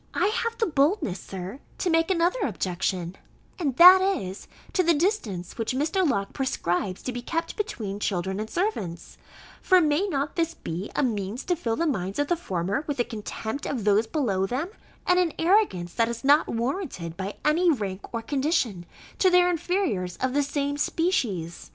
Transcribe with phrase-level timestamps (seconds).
[0.15, 3.17] I have the boldness, Sir, to make another objection;
[3.59, 6.03] and that is, to the distance which Mr.
[6.09, 9.19] Locke prescribes to be kept between children and servants:
[9.61, 12.99] for may not this be a means to fill the minds of the former with
[12.99, 14.69] a contempt of those below them,
[15.05, 18.87] and an arrogance that is not warranted by any rank or condition,
[19.19, 21.69] to their inferiors of the same species?